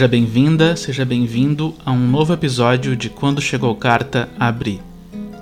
Seja 0.00 0.08
bem-vinda, 0.08 0.76
seja 0.76 1.04
bem-vindo 1.04 1.74
a 1.84 1.92
um 1.92 2.08
novo 2.08 2.32
episódio 2.32 2.96
de 2.96 3.10
Quando 3.10 3.38
Chegou 3.38 3.74
Carta 3.74 4.30
Abri. 4.40 4.80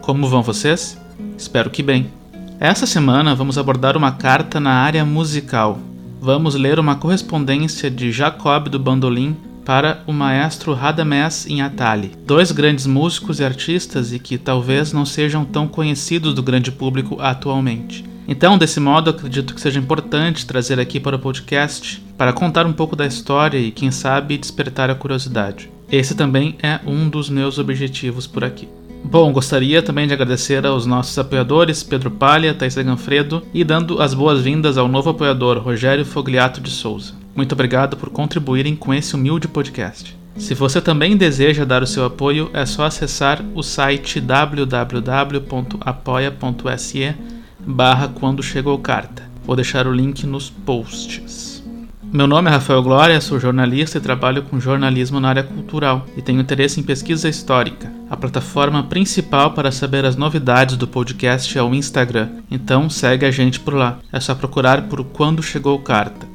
Como 0.01 0.27
vão 0.27 0.43
vocês? 0.43 1.01
Espero 1.37 1.71
que 1.71 1.81
bem. 1.81 2.11
Essa 2.59 2.85
semana 2.85 3.37
vamos 3.37 3.57
abordar 3.57 3.97
uma 3.97 4.11
carta 4.11 4.59
na 4.59 4.73
área 4.73 5.05
musical. 5.05 5.79
Vamos 6.21 6.57
ler 6.57 6.81
uma 6.81 6.97
correspondência 6.97 7.89
de 7.89 8.11
Jacob 8.11 8.67
do 8.69 8.81
Bandolim 8.81 9.37
para 9.65 10.03
o 10.09 10.13
maestro 10.13 10.75
Radamés 10.75 11.47
Inhatali, 11.47 12.11
dois 12.27 12.51
grandes 12.51 12.85
músicos 12.85 13.39
e 13.39 13.45
artistas 13.45 14.13
e 14.13 14.19
que 14.19 14.37
talvez 14.37 14.93
não 14.93 15.07
sejam 15.07 15.45
tão 15.45 15.69
conhecidos 15.69 16.35
do 16.35 16.43
grande 16.43 16.73
público 16.73 17.17
atualmente. 17.21 18.05
Então, 18.31 18.59
desse 18.59 18.79
modo, 18.79 19.09
acredito 19.09 19.55
que 19.55 19.61
seja 19.61 19.81
importante 19.81 20.47
trazer 20.47 20.79
aqui 20.79 21.01
para 21.01 21.17
o 21.17 21.19
podcast 21.19 22.05
para 22.19 22.31
contar 22.31 22.67
um 22.67 22.75
pouco 22.75 22.95
da 22.95 23.07
história 23.07 23.57
e, 23.57 23.71
quem 23.71 23.91
sabe, 23.91 24.37
despertar 24.37 24.91
a 24.91 24.95
curiosidade. 24.95 25.71
Esse 25.91 26.15
também 26.15 26.59
é 26.63 26.79
um 26.87 27.09
dos 27.09 27.31
meus 27.31 27.59
objetivos 27.59 28.27
por 28.27 28.45
aqui. 28.45 28.69
Bom, 29.03 29.33
gostaria 29.33 29.81
também 29.81 30.07
de 30.07 30.13
agradecer 30.13 30.67
aos 30.67 30.85
nossos 30.85 31.19
apoiadores, 31.19 31.83
Pedro 31.83 32.11
Palha, 32.11 32.53
Thais 32.53 32.75
Ganfredo, 32.75 33.43
e 33.55 33.65
dando 33.65 34.03
as 34.03 34.13
boas-vindas 34.13 34.77
ao 34.77 34.89
novo 34.89 35.09
apoiador, 35.09 35.57
Rogério 35.59 36.05
Fogliato 36.05 36.61
de 36.61 36.69
Souza. 36.69 37.15
Muito 37.35 37.53
obrigado 37.53 37.97
por 37.97 38.11
contribuírem 38.11 38.77
com 38.77 38.93
esse 38.93 39.15
humilde 39.15 39.49
podcast. 39.49 40.15
Se 40.37 40.53
você 40.53 40.83
também 40.83 41.17
deseja 41.17 41.65
dar 41.65 41.83
o 41.83 41.87
seu 41.87 42.05
apoio, 42.05 42.51
é 42.53 42.67
só 42.67 42.85
acessar 42.85 43.43
o 43.55 43.63
site 43.63 44.21
www.apoia.se 44.21 44.99
barra 47.69 48.09
quando 48.09 48.43
chegou 48.43 48.79
carta. 48.79 49.23
Vou 49.45 49.55
deixar 49.55 49.87
o 49.87 49.93
link 49.93 50.27
nos 50.27 50.49
posts. 50.49 51.63
Meu 52.11 52.27
nome 52.27 52.49
é 52.49 52.53
Rafael 52.53 52.83
Glória, 52.83 53.21
sou 53.21 53.39
jornalista 53.39 53.99
e 53.99 54.01
trabalho 54.01 54.43
com 54.43 54.59
jornalismo 54.59 55.21
na 55.21 55.29
área 55.29 55.43
cultural 55.43 56.07
e 56.17 56.23
tenho 56.23 56.41
interesse 56.41 56.81
em 56.81 56.83
pesquisa 56.83 57.29
histórica. 57.29 57.93
A 58.09 58.17
plataforma 58.17 58.83
principal 58.85 59.53
para 59.53 59.71
saber 59.71 60.07
as 60.07 60.17
novidades 60.17 60.79
do 60.79 60.89
podcast 60.89 61.59
é 61.59 61.63
o 61.63 61.75
Instagram, 61.75 62.31
então 62.51 62.89
segue 62.89 63.27
a 63.27 63.31
gente 63.31 63.61
por 63.61 63.75
lá. 63.75 63.99
É 64.11 64.19
só 64.19 64.35
procurar 64.35 64.89
por 64.89 65.05
Quando 65.05 65.43
Chegou 65.43 65.79
Carta. 65.79 66.28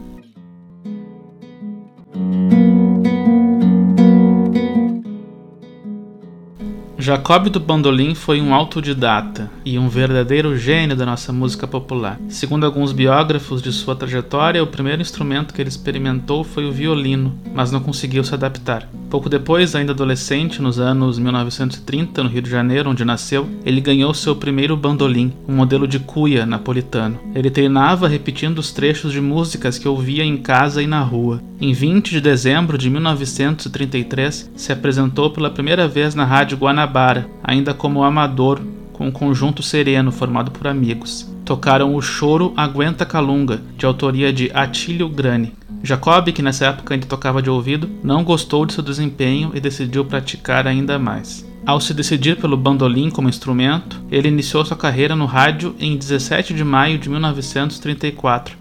Jacob 7.03 7.49
do 7.49 7.59
Bandolim 7.59 8.15
foi 8.15 8.39
um 8.39 8.53
autodidata 8.53 9.51
e 9.65 9.77
um 9.77 9.89
verdadeiro 9.89 10.57
gênio 10.57 10.95
da 10.95 11.05
nossa 11.05 11.33
música 11.33 11.67
popular. 11.67 12.17
Segundo 12.29 12.65
alguns 12.65 12.93
biógrafos 12.93 13.61
de 13.61 13.73
sua 13.73 13.93
trajetória, 13.93 14.63
o 14.63 14.67
primeiro 14.67 15.01
instrumento 15.01 15.53
que 15.53 15.61
ele 15.61 15.67
experimentou 15.67 16.45
foi 16.45 16.65
o 16.65 16.71
violino, 16.71 17.37
mas 17.53 17.73
não 17.73 17.81
conseguiu 17.81 18.23
se 18.23 18.33
adaptar. 18.33 18.87
Pouco 19.13 19.29
depois, 19.29 19.75
ainda 19.75 19.91
adolescente, 19.91 20.59
nos 20.59 20.79
anos 20.79 21.19
1930, 21.19 22.23
no 22.23 22.29
Rio 22.29 22.41
de 22.41 22.49
Janeiro, 22.49 22.89
onde 22.89 23.05
nasceu, 23.05 23.47
ele 23.63 23.79
ganhou 23.79 24.11
seu 24.11 24.35
primeiro 24.35 24.75
bandolim, 24.75 25.31
um 25.47 25.53
modelo 25.53 25.87
de 25.87 25.99
cuia 25.99 26.47
napolitano. 26.47 27.19
Ele 27.35 27.51
treinava 27.51 28.07
repetindo 28.07 28.57
os 28.57 28.71
trechos 28.71 29.11
de 29.11 29.21
músicas 29.21 29.77
que 29.77 29.87
ouvia 29.87 30.23
em 30.23 30.35
casa 30.37 30.81
e 30.81 30.87
na 30.87 31.03
rua. 31.03 31.43
Em 31.61 31.73
20 31.73 32.09
de 32.09 32.21
dezembro 32.21 32.75
de 32.75 32.89
1933, 32.89 34.51
se 34.55 34.73
apresentou 34.73 35.29
pela 35.29 35.51
primeira 35.51 35.87
vez 35.87 36.15
na 36.15 36.25
Rádio 36.25 36.57
Guanabara 36.57 37.29
ainda 37.43 37.71
como 37.71 38.03
amador, 38.03 38.59
com 38.93 39.09
um 39.09 39.11
conjunto 39.11 39.61
sereno 39.61 40.11
formado 40.11 40.49
por 40.49 40.65
amigos. 40.65 41.31
Tocaram 41.45 41.93
o 41.93 42.01
Choro 42.01 42.53
Aguenta 42.55 43.05
Calunga, 43.05 43.61
de 43.77 43.85
autoria 43.85 44.31
de 44.31 44.49
Atílio 44.53 45.09
Grani. 45.09 45.53
Jacob, 45.83 46.31
que 46.31 46.41
nessa 46.41 46.67
época 46.67 46.93
ainda 46.93 47.05
tocava 47.05 47.41
de 47.41 47.49
ouvido, 47.49 47.89
não 48.01 48.23
gostou 48.23 48.65
de 48.65 48.71
seu 48.71 48.81
desempenho 48.81 49.51
e 49.53 49.59
decidiu 49.59 50.05
praticar 50.05 50.65
ainda 50.65 50.97
mais. 50.97 51.45
Ao 51.65 51.81
se 51.81 51.93
decidir 51.93 52.37
pelo 52.37 52.55
bandolim 52.55 53.09
como 53.09 53.27
instrumento, 53.27 54.01
ele 54.09 54.29
iniciou 54.29 54.63
sua 54.63 54.77
carreira 54.77 55.17
no 55.17 55.25
rádio 55.25 55.75
em 55.77 55.97
17 55.97 56.53
de 56.53 56.63
maio 56.63 56.97
de 56.97 57.09
1934, 57.09 58.57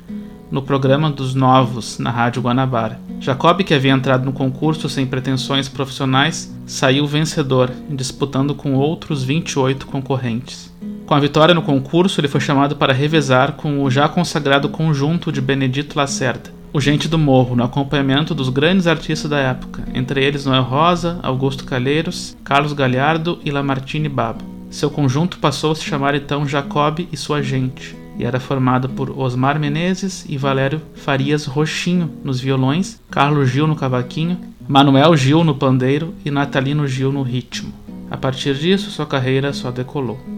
no 0.50 0.62
programa 0.62 1.08
dos 1.08 1.36
Novos, 1.36 2.00
na 2.00 2.10
Rádio 2.10 2.42
Guanabara. 2.42 3.00
Jacob, 3.20 3.62
que 3.62 3.74
havia 3.74 3.92
entrado 3.92 4.24
no 4.24 4.32
concurso 4.32 4.88
sem 4.88 5.06
pretensões 5.06 5.68
profissionais, 5.68 6.52
saiu 6.66 7.06
vencedor, 7.06 7.70
disputando 7.88 8.54
com 8.56 8.74
outros 8.74 9.22
28 9.22 9.86
concorrentes. 9.86 10.71
Com 11.12 11.16
a 11.16 11.20
vitória 11.20 11.54
no 11.54 11.60
concurso, 11.60 12.18
ele 12.22 12.26
foi 12.26 12.40
chamado 12.40 12.74
para 12.74 12.90
revezar 12.90 13.52
com 13.52 13.84
o 13.84 13.90
já 13.90 14.08
consagrado 14.08 14.70
conjunto 14.70 15.30
de 15.30 15.42
Benedito 15.42 15.94
Lacerda, 15.94 16.50
o 16.72 16.80
Gente 16.80 17.06
do 17.06 17.18
Morro, 17.18 17.54
no 17.54 17.62
acompanhamento 17.62 18.34
dos 18.34 18.48
grandes 18.48 18.86
artistas 18.86 19.30
da 19.30 19.36
época, 19.38 19.84
entre 19.92 20.24
eles 20.24 20.46
Noel 20.46 20.62
Rosa, 20.62 21.20
Augusto 21.22 21.66
Calheiros, 21.66 22.34
Carlos 22.42 22.72
Galhardo 22.72 23.38
e 23.44 23.50
Lamartine 23.50 24.08
Babo. 24.08 24.42
Seu 24.70 24.88
conjunto 24.88 25.36
passou 25.36 25.72
a 25.72 25.74
se 25.74 25.84
chamar 25.84 26.14
então 26.14 26.48
Jacob 26.48 27.00
e 27.12 27.14
sua 27.14 27.42
gente 27.42 27.94
e 28.18 28.24
era 28.24 28.40
formado 28.40 28.88
por 28.88 29.10
Osmar 29.10 29.60
Menezes 29.60 30.24
e 30.26 30.38
Valério 30.38 30.80
Farias 30.94 31.44
Roxinho 31.44 32.10
nos 32.24 32.40
violões, 32.40 32.98
Carlos 33.10 33.50
Gil 33.50 33.66
no 33.66 33.76
cavaquinho, 33.76 34.40
Manuel 34.66 35.14
Gil 35.14 35.44
no 35.44 35.54
pandeiro 35.54 36.14
e 36.24 36.30
Natalino 36.30 36.88
Gil 36.88 37.12
no 37.12 37.22
ritmo. 37.22 37.70
A 38.10 38.16
partir 38.16 38.54
disso, 38.54 38.90
sua 38.90 39.04
carreira 39.04 39.52
só 39.52 39.70
decolou. 39.70 40.31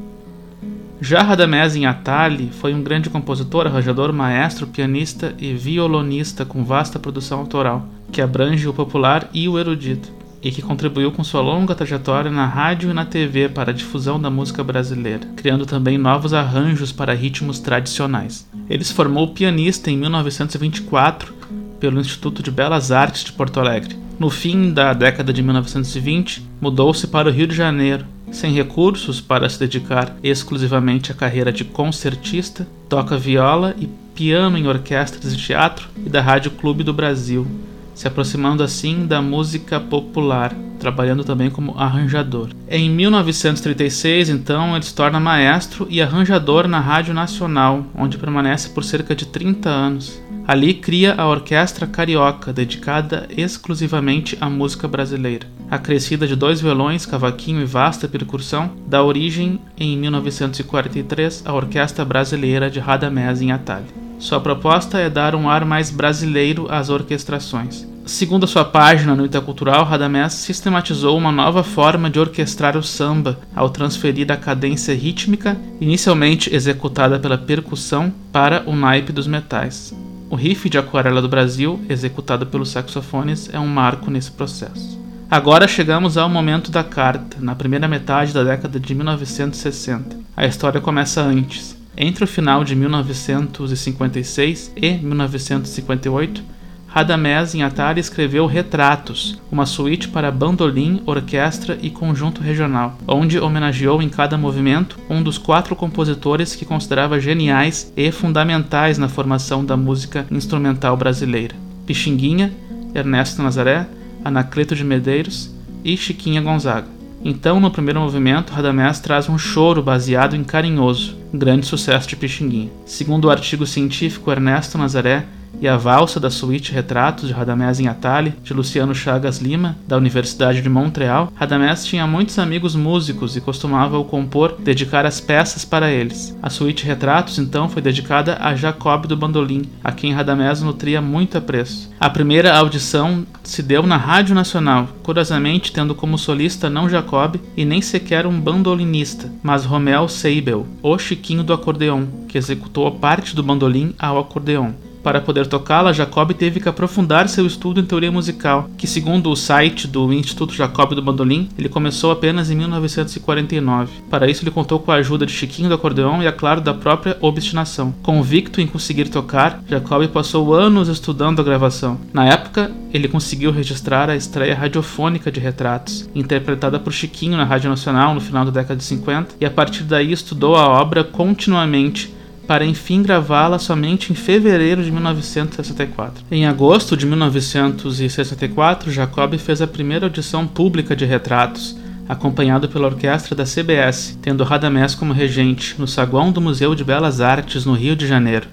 Já 1.05 1.21
Radamés 1.21 1.77
Atali 1.85 2.49
foi 2.51 2.73
um 2.73 2.83
grande 2.83 3.11
compositor, 3.11 3.67
arranjador, 3.67 4.11
maestro, 4.11 4.67
pianista 4.67 5.35
e 5.39 5.53
violonista 5.53 6.47
com 6.47 6.65
vasta 6.65 6.99
produção 6.99 7.41
autoral, 7.41 7.87
que 8.11 8.23
abrange 8.23 8.67
o 8.67 8.73
popular 8.73 9.29
e 9.31 9.47
o 9.47 9.59
erudito 9.59 10.11
e 10.43 10.51
que 10.51 10.63
contribuiu 10.63 11.13
com 11.13 11.23
sua 11.23 11.43
longa 11.43 11.75
trajetória 11.75 12.31
na 12.31 12.47
rádio 12.47 12.89
e 12.89 12.95
na 12.95 13.05
TV 13.05 13.51
para 13.51 13.71
a 13.71 13.75
difusão 13.75 14.19
da 14.19 14.31
música 14.31 14.65
brasileira, 14.65 15.29
criando 15.37 15.67
também 15.67 15.99
novos 15.99 16.33
arranjos 16.33 16.91
para 16.91 17.13
ritmos 17.13 17.59
tradicionais. 17.59 18.49
Ele 18.67 18.83
se 18.83 18.95
formou 18.95 19.29
pianista 19.29 19.91
em 19.91 19.99
1924 19.99 21.35
pelo 21.79 22.01
Instituto 22.01 22.43
de 22.43 22.51
Belas 22.51 22.91
Artes 22.91 23.25
de 23.25 23.33
Porto 23.35 23.61
Alegre. 23.61 23.95
No 24.19 24.31
fim 24.31 24.73
da 24.73 24.95
década 24.95 25.35
de 25.35 25.43
1920, 25.43 26.49
mudou-se 26.63 27.07
para 27.09 27.29
o 27.29 27.33
Rio 27.33 27.47
de 27.47 27.55
Janeiro. 27.55 28.07
Sem 28.35 28.53
recursos 28.53 29.21
para 29.21 29.49
se 29.49 29.61
dedicar 29.61 30.17
exclusivamente 30.21 31.13
à 31.13 31.15
carreira 31.15 31.53
de 31.53 31.65
concertista, 31.65 32.67
toca 32.89 33.17
viola 33.17 33.77
e 33.79 33.87
piano 34.13 34.59
em 34.59 34.67
orquestras 34.67 35.37
de 35.37 35.41
teatro 35.41 35.89
e 36.05 36.09
da 36.09 36.21
Rádio 36.21 36.51
Clube 36.51 36.83
do 36.83 36.93
Brasil, 36.93 37.47
se 37.95 38.09
aproximando 38.09 38.65
assim 38.65 39.07
da 39.07 39.23
música 39.23 39.79
popular, 39.79 40.53
trabalhando 40.81 41.23
também 41.23 41.49
como 41.49 41.79
arranjador. 41.79 42.49
Em 42.69 42.91
1936, 42.91 44.29
então, 44.31 44.75
ele 44.75 44.85
se 44.85 44.97
torna 44.97 45.21
maestro 45.21 45.87
e 45.89 46.03
arranjador 46.03 46.67
na 46.67 46.81
Rádio 46.81 47.15
Nacional, 47.15 47.87
onde 47.95 48.19
permanece 48.19 48.69
por 48.69 48.83
cerca 48.83 49.15
de 49.15 49.27
30 49.27 49.71
anos. 49.71 50.21
Ali 50.45 50.75
cria 50.75 51.15
a 51.17 51.29
Orquestra 51.29 51.87
Carioca, 51.87 52.53
dedicada 52.53 53.29
exclusivamente 53.31 54.37
à 54.41 54.51
música 54.51 54.89
brasileira. 54.89 55.47
Acrescida 55.75 56.25
de 56.25 56.37
dois 56.37 56.61
violões, 56.61 57.05
cavaquinho 57.05 57.61
e 57.61 57.65
vasta 57.65 58.07
percussão, 58.07 58.71
dá 58.87 59.03
origem, 59.03 59.59
em 59.77 59.99
1943, 59.99 61.43
à 61.45 61.53
Orquestra 61.53 62.05
Brasileira 62.05 62.71
de 62.71 62.79
Radamés 62.79 63.43
em 63.43 63.51
Atalho. 63.51 63.87
Sua 64.21 64.39
proposta 64.39 65.01
é 65.01 65.11
dar 65.11 65.35
um 65.35 65.51
ar 65.51 65.65
mais 65.65 65.91
brasileiro 65.91 66.69
às 66.71 66.91
orquestrações. 66.91 67.85
Segundo 68.07 68.45
a 68.45 68.47
sua 68.47 68.65
página 68.65 69.17
no 69.17 69.27
Itacultural, 69.27 69.85
Radamés 69.85 70.35
sistematizou 70.35 71.19
uma 71.19 71.33
nova 71.33 71.65
forma 71.65 72.09
de 72.09 72.21
orquestrar 72.21 72.77
o 72.77 72.83
samba 72.83 73.41
ao 73.53 73.69
transferir 73.69 74.31
a 74.31 74.37
cadência 74.37 74.95
rítmica, 74.95 75.57
inicialmente 75.81 76.55
executada 76.55 77.19
pela 77.19 77.37
percussão, 77.37 78.15
para 78.31 78.63
o 78.65 78.77
naipe 78.77 79.11
dos 79.11 79.27
metais. 79.27 79.93
O 80.31 80.37
riff 80.37 80.71
de 80.71 80.79
Aquarela 80.79 81.21
do 81.21 81.29
Brasil, 81.29 81.81
executado 81.89 82.47
pelos 82.47 82.71
saxofones, 82.71 83.51
é 83.53 83.59
um 83.59 83.67
marco 83.67 84.09
nesse 84.09 84.31
processo. 84.31 85.03
Agora 85.35 85.67
chegamos 85.67 86.17
ao 86.17 86.29
momento 86.29 86.71
da 86.71 86.85
carta, 86.85 87.39
na 87.41 87.57
primeira 87.57 87.89
metade 87.89 88.33
da 88.33 88.45
década 88.45 88.79
de 88.79 88.95
1960. 88.95 90.17
A 90.37 90.47
história 90.47 90.81
começa 90.81 91.21
antes. 91.21 91.77
Entre 91.97 92.23
o 92.23 92.27
final 92.29 92.63
de 92.63 92.77
1956 92.77 94.73
e 94.77 94.93
1958, 94.93 96.41
Radamés 96.87 97.53
em 97.53 97.65
Atari 97.65 97.99
escreveu 97.99 98.47
Retratos, 98.47 99.37
uma 99.51 99.67
suíte 99.67 100.07
para 100.07 100.31
bandolim, 100.31 101.03
orquestra 101.05 101.77
e 101.83 101.91
conjunto 101.91 102.41
regional, 102.41 102.97
onde 103.05 103.41
homenageou 103.41 104.01
em 104.01 104.09
cada 104.09 104.39
movimento 104.39 105.01
um 105.11 105.21
dos 105.21 105.37
quatro 105.37 105.75
compositores 105.75 106.55
que 106.55 106.65
considerava 106.65 107.19
geniais 107.19 107.93
e 107.97 108.13
fundamentais 108.13 108.99
na 108.99 109.09
formação 109.09 109.65
da 109.65 109.77
música 109.77 110.27
instrumental 110.31 110.97
brasileira: 110.97 111.57
Pixinguinha, 111.85 112.53
Ernesto 112.95 113.43
Nazaré, 113.43 113.89
Anacleto 114.25 114.75
de 114.75 114.83
Medeiros 114.83 115.55
e 115.85 115.97
Chiquinha 115.97 116.41
Gonzaga. 116.41 116.89
Então, 117.23 117.61
no 117.61 117.71
primeiro 117.71 118.01
movimento, 118.01 118.53
Radamés 118.53 119.01
traz 119.01 119.29
um 119.29 119.39
choro 119.39 119.83
baseado 119.83 120.35
em 120.37 120.45
Carinhoso, 120.45 121.17
grande 121.33 121.67
sucesso 121.67 122.09
de 122.09 122.17
Pixinguinha. 122.17 122.71
Segundo 122.85 123.27
o 123.27 123.31
artigo 123.31 123.67
científico 123.67 124.31
Ernesto 124.31 124.77
Nazaré, 124.77 125.25
e 125.61 125.69
a 125.69 125.77
valsa 125.77 126.21
da 126.21 126.31
suíte 126.31 126.73
Retratos 126.73 127.29
de 127.29 127.35
Radamés 127.35 127.81
em 127.81 127.89
Atali, 127.89 128.35
de 128.43 128.53
Luciano 128.53 128.95
Chagas 128.95 129.39
Lima, 129.39 129.77
da 129.87 129.97
Universidade 129.97 130.63
de 130.63 130.69
Montreal, 130.69 131.33
Radamés 131.35 131.85
tinha 131.85 132.07
muitos 132.07 132.39
amigos 132.39 132.75
músicos 132.75 133.37
e 133.37 133.41
costumava 133.41 133.99
o 133.99 134.05
compor, 134.05 134.57
dedicar 134.59 135.07
as 135.07 135.21
peças 135.21 135.65
para 135.65 135.91
eles. 135.91 136.37
A 136.43 136.51
suíte 136.51 136.85
Retratos, 136.85 137.39
então, 137.39 137.69
foi 137.69 137.81
dedicada 137.83 138.37
a 138.41 138.55
Jacob 138.55 139.07
do 139.07 139.17
Bandolim, 139.17 139.63
a 139.83 139.93
quem 139.93 140.13
Radamés 140.13 140.63
nutria 140.63 141.01
muito 141.01 141.39
apreço. 141.39 141.91
A 141.99 142.11
primeira 142.11 142.57
audição 142.57 143.27
se 143.43 143.63
deu 143.63 143.85
na 143.85 143.97
Rádio 143.97 144.35
Nacional, 144.35 144.89
curiosamente 145.03 145.73
tendo 145.73 145.95
como 145.95 146.19
solista 146.19 146.69
não 146.71 146.89
Jacob 146.89 147.37
e 147.57 147.65
nem 147.65 147.81
sequer 147.81 148.27
um 148.27 148.41
bandolinista, 148.41 149.31
mas 149.43 149.65
Romel 149.65 150.09
Seibel, 150.09 150.67
o 150.83 150.99
Chiquinho 150.99 151.43
do 151.43 151.53
acordeon, 151.53 152.07
que 152.29 152.39
executou 152.39 152.87
a 152.87 152.93
parte 152.93 153.35
do 153.35 153.43
bandolim 153.43 153.95
ao 153.99 154.19
acordeon. 154.19 154.73
Para 155.05 155.21
poder 155.21 155.47
tocá-la, 155.47 155.93
Jacob 155.93 156.33
teve 156.33 156.61
que 156.61 156.69
aprofundar 156.69 157.29
seu 157.29 157.45
estudo 157.45 157.79
em 157.79 157.85
teoria 157.85 158.11
musical, 158.11 158.71
que, 158.79 158.87
segundo 158.87 159.31
o 159.31 159.37
site 159.37 159.87
do 159.87 160.11
Instituto 160.11 160.55
Jacob 160.55 160.95
do 160.95 161.03
Bandolim, 161.03 161.51
ele 161.59 161.69
começou 161.69 162.11
apenas 162.11 162.51
em 162.51 162.57
1949. 162.57 163.93
Para 164.09 164.31
isso, 164.31 164.43
ele 164.43 164.51
contou 164.51 164.81
com 164.81 164.91
a 164.91 164.95
ajuda 164.95 165.27
de 165.27 165.33
Chiquinho 165.33 165.69
do 165.69 165.75
acordeão 165.75 166.23
e, 166.23 166.27
é 166.27 166.33
claro, 166.33 166.63
da 166.63 166.73
própria 166.73 167.19
obstinação. 167.21 167.95
Convicto 168.03 168.63
em 168.63 168.67
conseguir 168.67 169.11
tocar, 169.11 169.63
Jacob 169.69 170.09
passou 170.09 170.55
anos 170.55 170.89
estudando 170.89 171.39
a 171.41 171.45
gravação. 171.45 172.01
Na 172.11 172.25
época, 172.25 172.73
ele 172.91 173.07
conseguiu 173.07 173.53
registrar 173.53 174.09
a 174.09 174.17
estreia 174.17 174.55
radiofônica 174.55 175.31
de 175.31 175.39
Retratos, 175.39 176.09
interpretada 176.15 176.81
por 176.81 176.95
Chiquinho 176.95 177.37
na 177.37 177.45
Rádio 177.45 177.69
Nacional 177.69 178.15
no 178.15 178.23
final 178.23 178.47
da 178.47 178.51
década 178.51 178.77
de 178.77 178.85
50, 178.85 179.35
e 179.39 179.45
a 179.45 179.51
partir 179.51 179.83
daí 179.83 180.13
estudou 180.13 180.57
a 180.57 180.67
obra 180.67 181.05
continuamente 181.05 182.15
para 182.47 182.65
enfim 182.65 183.03
gravá-la 183.03 183.59
somente 183.59 184.13
em 184.13 184.15
fevereiro 184.15 184.83
de 184.83 184.91
1964. 184.91 186.25
Em 186.31 186.47
agosto 186.47 186.97
de 186.97 187.07
1964, 187.07 188.91
Jacob 188.91 189.37
fez 189.39 189.61
a 189.61 189.67
primeira 189.67 190.07
audição 190.07 190.47
pública 190.47 190.95
de 190.95 191.05
retratos, 191.05 191.77
acompanhado 192.09 192.69
pela 192.69 192.87
orquestra 192.87 193.35
da 193.35 193.45
CBS, 193.45 194.19
tendo 194.23 194.45
Radamés 194.45 194.95
como 194.95 195.13
regente, 195.13 195.75
no 195.79 195.89
saguão 195.89 196.31
do 196.31 196.41
Museu 196.41 196.75
de 196.75 196.85
Belas 196.85 197.21
Artes, 197.21 197.65
no 197.65 197.75
Rio 197.75 197.97
de 197.97 198.07
Janeiro. 198.07 198.47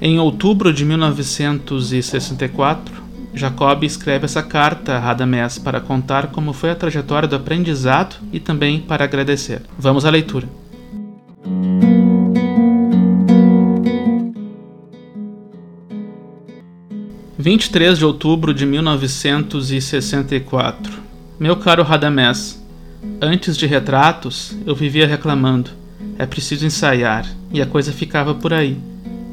Em 0.00 0.18
outubro 0.18 0.72
de 0.72 0.84
1964, 0.84 3.04
Jacob 3.34 3.82
escreve 3.82 4.26
essa 4.26 4.42
carta 4.42 4.94
a 4.94 4.98
Radamés 4.98 5.58
para 5.58 5.80
contar 5.80 6.28
como 6.28 6.52
foi 6.52 6.70
a 6.70 6.74
trajetória 6.74 7.28
do 7.28 7.36
aprendizado 7.36 8.16
e 8.32 8.38
também 8.38 8.80
para 8.80 9.04
agradecer. 9.04 9.62
Vamos 9.78 10.04
à 10.04 10.10
leitura. 10.10 10.48
23 17.44 17.98
de 17.98 18.04
outubro 18.06 18.54
de 18.54 18.64
1964. 18.64 20.94
Meu 21.38 21.56
caro 21.56 21.82
Radamés, 21.82 22.58
antes 23.20 23.54
de 23.54 23.66
retratos, 23.66 24.56
eu 24.64 24.74
vivia 24.74 25.06
reclamando. 25.06 25.70
É 26.18 26.24
preciso 26.24 26.64
ensaiar, 26.64 27.26
e 27.52 27.60
a 27.60 27.66
coisa 27.66 27.92
ficava 27.92 28.34
por 28.34 28.54
aí. 28.54 28.78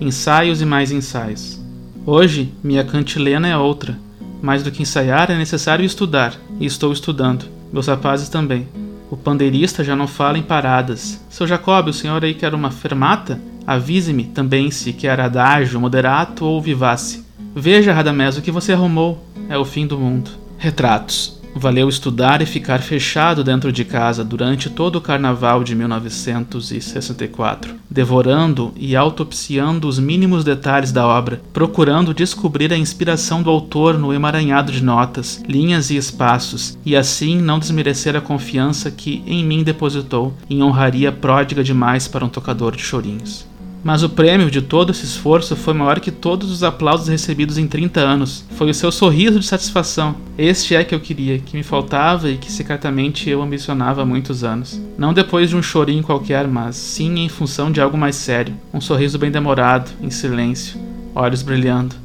Ensaios 0.01 0.61
e 0.61 0.65
mais 0.65 0.91
ensaios. 0.91 1.57
Hoje, 2.05 2.53
minha 2.61 2.83
cantilena 2.83 3.47
é 3.47 3.55
outra. 3.55 3.97
Mais 4.41 4.61
do 4.61 4.71
que 4.71 4.81
ensaiar, 4.81 5.31
é 5.31 5.37
necessário 5.37 5.85
estudar, 5.85 6.35
e 6.59 6.65
estou 6.65 6.91
estudando. 6.91 7.45
Meus 7.71 7.87
rapazes 7.87 8.27
também. 8.27 8.67
O 9.09 9.15
pandeirista 9.15 9.85
já 9.85 9.95
não 9.95 10.05
fala 10.05 10.37
em 10.37 10.43
paradas. 10.43 11.23
Seu 11.29 11.47
Jacob, 11.47 11.87
o 11.87 11.93
senhor 11.93 12.25
aí 12.25 12.33
quer 12.33 12.53
uma 12.53 12.71
fermata? 12.71 13.39
Avise-me 13.65 14.25
também 14.25 14.69
se 14.69 14.91
quer 14.91 15.17
adágio, 15.17 15.79
moderato 15.79 16.43
ou 16.43 16.61
vivace. 16.61 17.30
Veja, 17.53 17.91
Radamés, 17.91 18.37
o 18.37 18.41
que 18.41 18.51
você 18.51 18.71
arrumou. 18.71 19.25
É 19.49 19.57
o 19.57 19.65
fim 19.65 19.85
do 19.85 19.97
mundo. 19.97 20.31
Retratos. 20.57 21.39
Valeu 21.53 21.89
estudar 21.89 22.41
e 22.41 22.45
ficar 22.45 22.79
fechado 22.79 23.43
dentro 23.43 23.73
de 23.73 23.83
casa 23.83 24.23
durante 24.23 24.69
todo 24.69 24.95
o 24.95 25.01
carnaval 25.01 25.65
de 25.65 25.75
1964, 25.75 27.75
devorando 27.89 28.71
e 28.77 28.95
autopsiando 28.95 29.85
os 29.85 29.99
mínimos 29.99 30.45
detalhes 30.45 30.93
da 30.93 31.05
obra, 31.05 31.41
procurando 31.51 32.13
descobrir 32.13 32.71
a 32.71 32.77
inspiração 32.77 33.43
do 33.43 33.49
autor 33.49 33.97
no 33.97 34.13
emaranhado 34.13 34.71
de 34.71 34.81
notas, 34.81 35.43
linhas 35.45 35.89
e 35.89 35.97
espaços, 35.97 36.77
e 36.85 36.95
assim 36.95 37.41
não 37.41 37.59
desmerecer 37.59 38.15
a 38.15 38.21
confiança 38.21 38.89
que 38.89 39.21
em 39.27 39.43
mim 39.43 39.61
depositou 39.61 40.33
em 40.49 40.63
honraria 40.63 41.11
pródiga 41.11 41.61
demais 41.61 42.07
para 42.07 42.23
um 42.23 42.29
tocador 42.29 42.77
de 42.77 42.81
chorinhos. 42.81 43.50
Mas 43.83 44.03
o 44.03 44.09
prêmio 44.09 44.51
de 44.51 44.61
todo 44.61 44.91
esse 44.91 45.05
esforço 45.05 45.55
foi 45.55 45.73
maior 45.73 45.99
que 45.99 46.11
todos 46.11 46.51
os 46.51 46.63
aplausos 46.63 47.07
recebidos 47.07 47.57
em 47.57 47.67
30 47.67 47.99
anos. 47.99 48.45
Foi 48.51 48.69
o 48.69 48.73
seu 48.73 48.91
sorriso 48.91 49.39
de 49.39 49.45
satisfação. 49.45 50.15
Este 50.37 50.75
é 50.75 50.83
que 50.83 50.93
eu 50.93 50.99
queria, 50.99 51.39
que 51.39 51.57
me 51.57 51.63
faltava 51.63 52.29
e 52.29 52.37
que 52.37 52.51
secretamente 52.51 53.29
eu 53.29 53.41
ambicionava 53.41 54.03
há 54.03 54.05
muitos 54.05 54.43
anos. 54.43 54.79
Não 54.97 55.13
depois 55.13 55.49
de 55.49 55.55
um 55.55 55.63
chorinho 55.63 56.03
qualquer, 56.03 56.47
mas 56.47 56.75
sim 56.75 57.19
em 57.19 57.29
função 57.29 57.71
de 57.71 57.81
algo 57.81 57.97
mais 57.97 58.15
sério. 58.15 58.53
Um 58.73 58.81
sorriso 58.81 59.17
bem 59.17 59.31
demorado, 59.31 59.91
em 60.01 60.11
silêncio, 60.11 60.79
olhos 61.15 61.41
brilhando. 61.41 61.95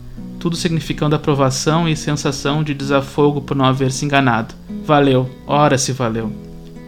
Tudo 0.41 0.57
significando 0.57 1.17
aprovação 1.17 1.89
e 1.89 1.97
sensação 1.97 2.63
de 2.63 2.73
desafogo 2.73 3.41
por 3.41 3.57
não 3.57 3.65
haver 3.65 3.93
se 3.93 4.05
enganado. 4.05 4.55
Valeu, 4.85 5.29
ora 5.47 5.77
se 5.77 5.93
valeu. 5.93 6.46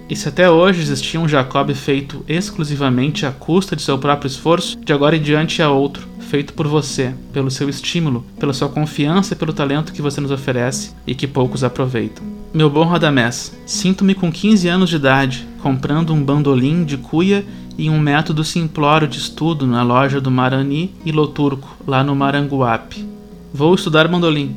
E 0.08 0.16
se 0.16 0.26
até 0.26 0.50
hoje 0.50 0.80
existia 0.80 1.20
um 1.20 1.28
Jacob 1.28 1.70
feito 1.74 2.24
exclusivamente 2.26 3.26
à 3.26 3.30
custa 3.30 3.76
de 3.76 3.82
seu 3.82 3.98
próprio 3.98 4.26
esforço, 4.26 4.78
de 4.82 4.92
agora 4.92 5.16
em 5.16 5.20
diante 5.20 5.60
há 5.60 5.70
outro, 5.70 6.08
feito 6.18 6.54
por 6.54 6.66
você, 6.66 7.14
pelo 7.30 7.50
seu 7.50 7.68
estímulo, 7.68 8.24
pela 8.40 8.54
sua 8.54 8.70
confiança 8.70 9.34
e 9.34 9.36
pelo 9.36 9.52
talento 9.52 9.92
que 9.92 10.00
você 10.00 10.18
nos 10.18 10.30
oferece 10.30 10.92
e 11.06 11.14
que 11.14 11.26
poucos 11.26 11.62
aproveitam. 11.62 12.24
Meu 12.54 12.70
bom 12.70 12.84
Radamés, 12.84 13.52
sinto-me 13.66 14.14
com 14.14 14.32
15 14.32 14.68
anos 14.68 14.88
de 14.88 14.96
idade, 14.96 15.46
comprando 15.62 16.14
um 16.14 16.24
bandolim 16.24 16.84
de 16.84 16.96
cuia 16.96 17.44
e 17.76 17.90
um 17.90 18.00
método 18.00 18.42
simplório 18.42 19.06
de 19.06 19.18
estudo 19.18 19.66
na 19.66 19.82
loja 19.82 20.22
do 20.22 20.30
Marani 20.30 20.94
e 21.04 21.12
Loturco, 21.12 21.76
lá 21.86 22.02
no 22.02 22.16
Maranguape. 22.16 23.06
Vou 23.52 23.74
estudar 23.74 24.08
bandolim, 24.08 24.56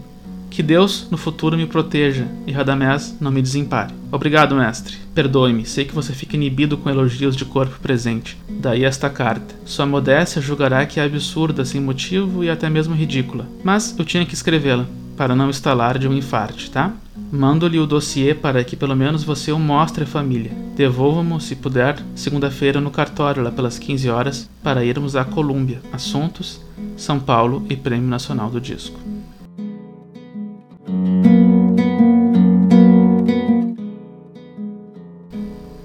que 0.51 0.61
Deus 0.61 1.07
no 1.09 1.17
futuro 1.17 1.57
me 1.57 1.65
proteja 1.65 2.27
e 2.45 2.51
Radamés 2.51 3.15
não 3.21 3.31
me 3.31 3.41
desempare. 3.41 3.93
Obrigado, 4.11 4.53
mestre. 4.53 4.97
Perdoe-me, 5.15 5.65
sei 5.65 5.85
que 5.85 5.95
você 5.95 6.11
fica 6.11 6.35
inibido 6.35 6.77
com 6.77 6.89
elogios 6.89 7.37
de 7.37 7.45
corpo 7.45 7.79
presente. 7.79 8.37
Daí 8.49 8.83
esta 8.83 9.09
carta. 9.09 9.55
Sua 9.65 9.85
modéstia 9.85 10.41
julgará 10.41 10.85
que 10.85 10.99
é 10.99 11.05
absurda, 11.05 11.63
sem 11.63 11.79
motivo 11.79 12.43
e 12.43 12.49
até 12.49 12.69
mesmo 12.69 12.93
ridícula. 12.93 13.47
Mas 13.63 13.95
eu 13.97 14.03
tinha 14.03 14.25
que 14.25 14.33
escrevê-la, 14.33 14.85
para 15.15 15.35
não 15.35 15.49
estalar 15.49 15.97
de 15.97 16.07
um 16.07 16.13
infarte, 16.13 16.69
tá? 16.69 16.91
Mando-lhe 17.31 17.79
o 17.79 17.87
dossiê 17.87 18.35
para 18.35 18.61
que 18.61 18.75
pelo 18.75 18.95
menos 18.95 19.23
você 19.23 19.53
o 19.53 19.59
mostre 19.59 20.03
à 20.03 20.07
família. 20.07 20.51
Devolva-mo, 20.75 21.39
se 21.39 21.55
puder, 21.55 21.97
segunda-feira 22.13 22.81
no 22.81 22.91
cartório, 22.91 23.41
lá 23.41 23.51
pelas 23.51 23.79
15 23.79 24.09
horas, 24.09 24.49
para 24.61 24.83
irmos 24.83 25.15
à 25.15 25.23
Colômbia. 25.23 25.81
Assuntos: 25.93 26.59
São 26.97 27.19
Paulo 27.19 27.65
e 27.69 27.75
Prêmio 27.77 28.09
Nacional 28.09 28.49
do 28.49 28.59
Disco. 28.59 28.99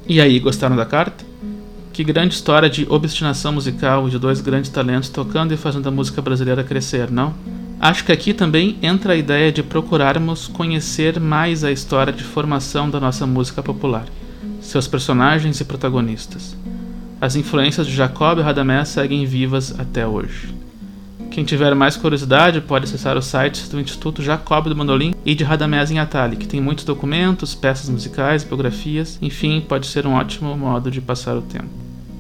E 0.08 0.20
aí, 0.20 0.38
gostaram 0.38 0.76
da 0.76 0.86
carta? 0.86 1.24
Que 1.92 2.04
grande 2.04 2.32
história 2.32 2.70
de 2.70 2.86
obstinação 2.88 3.52
musical 3.52 4.08
de 4.08 4.20
dois 4.20 4.40
grandes 4.40 4.70
talentos 4.70 5.08
tocando 5.08 5.52
e 5.52 5.56
fazendo 5.56 5.88
a 5.88 5.90
música 5.90 6.22
brasileira 6.22 6.62
crescer, 6.62 7.10
não? 7.10 7.34
Acho 7.80 8.04
que 8.04 8.12
aqui 8.12 8.32
também 8.32 8.78
entra 8.80 9.14
a 9.14 9.16
ideia 9.16 9.50
de 9.50 9.64
procurarmos 9.64 10.46
conhecer 10.46 11.18
mais 11.18 11.64
a 11.64 11.72
história 11.72 12.12
de 12.12 12.22
formação 12.22 12.88
da 12.88 13.00
nossa 13.00 13.26
música 13.26 13.64
popular, 13.64 14.06
seus 14.60 14.86
personagens 14.86 15.60
e 15.60 15.64
protagonistas. 15.64 16.56
As 17.20 17.34
influências 17.34 17.84
de 17.84 17.92
Jacob 17.92 18.38
e 18.38 18.42
Radamés 18.42 18.88
seguem 18.90 19.26
vivas 19.26 19.74
até 19.76 20.06
hoje. 20.06 20.55
Quem 21.36 21.44
tiver 21.44 21.74
mais 21.74 21.98
curiosidade 21.98 22.62
pode 22.62 22.86
acessar 22.86 23.14
os 23.14 23.26
sites 23.26 23.68
do 23.68 23.78
Instituto 23.78 24.22
Jacob 24.22 24.68
do 24.68 24.74
Mandolim 24.74 25.12
e 25.22 25.34
de 25.34 25.44
Radamés 25.44 25.90
em 25.90 25.98
Atali, 25.98 26.34
que 26.34 26.48
tem 26.48 26.62
muitos 26.62 26.86
documentos, 26.86 27.54
peças 27.54 27.90
musicais, 27.90 28.42
biografias, 28.42 29.18
enfim, 29.20 29.60
pode 29.60 29.86
ser 29.86 30.06
um 30.06 30.14
ótimo 30.14 30.56
modo 30.56 30.90
de 30.90 30.98
passar 30.98 31.36
o 31.36 31.42
tempo. 31.42 31.68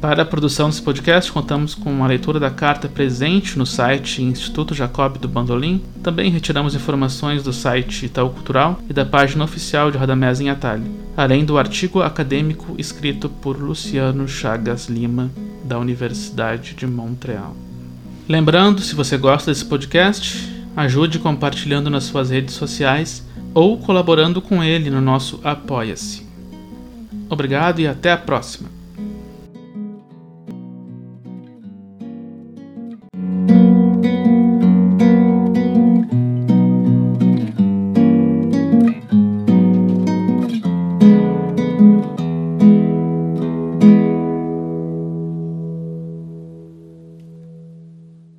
Para 0.02 0.20
a 0.20 0.26
produção 0.26 0.68
desse 0.68 0.82
podcast, 0.82 1.32
contamos 1.32 1.74
com 1.74 1.90
uma 1.90 2.06
leitura 2.06 2.38
da 2.38 2.50
carta 2.50 2.90
presente 2.90 3.58
no 3.58 3.64
site 3.64 4.22
Instituto 4.22 4.74
Jacob 4.74 5.16
do 5.16 5.28
Bandolim. 5.28 5.82
Também 6.02 6.30
retiramos 6.30 6.74
informações 6.74 7.42
do 7.42 7.54
site 7.54 8.04
Itaú 8.04 8.28
Cultural 8.28 8.78
e 8.86 8.92
da 8.92 9.06
página 9.06 9.44
oficial 9.44 9.90
de 9.90 9.96
Radamés 9.96 10.42
em 10.42 10.50
Atalho, 10.50 10.84
além 11.16 11.42
do 11.42 11.56
artigo 11.56 12.02
acadêmico 12.02 12.74
escrito 12.76 13.30
por 13.30 13.58
Luciano 13.58 14.28
Chagas 14.28 14.90
Lima, 14.90 15.30
da 15.64 15.78
Universidade 15.78 16.74
de 16.74 16.86
Montreal. 16.86 17.56
Lembrando, 18.28 18.80
se 18.80 18.94
você 18.94 19.16
gosta 19.16 19.52
desse 19.52 19.64
podcast, 19.64 20.52
ajude 20.76 21.20
compartilhando 21.20 21.88
nas 21.88 22.04
suas 22.04 22.30
redes 22.30 22.54
sociais 22.54 23.24
ou 23.54 23.78
colaborando 23.78 24.42
com 24.42 24.64
ele 24.64 24.90
no 24.90 25.00
nosso 25.00 25.40
Apoia-se. 25.44 26.26
Obrigado 27.30 27.80
e 27.80 27.86
até 27.86 28.10
a 28.10 28.16
próxima! 28.16 28.75